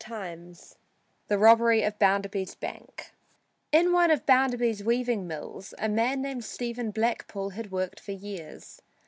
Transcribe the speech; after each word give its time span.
II 0.09 0.55
THE 1.27 1.37
ROBBERY 1.37 1.83
OF 1.83 1.99
BOUNDERBY'S 1.99 2.55
BANK 2.55 3.11
In 3.71 3.93
one 3.93 4.09
of 4.09 4.25
Bounderby's 4.25 4.83
weaving 4.83 5.27
mills 5.27 5.75
a 5.77 5.87
man 5.89 6.23
named 6.23 6.43
Stephen 6.43 6.89
Blackpool 6.89 7.51
had 7.51 7.69
worked 7.71 7.99
for 7.99 8.11
years. 8.13 8.81